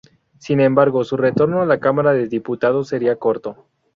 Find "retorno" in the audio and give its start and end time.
1.15-1.61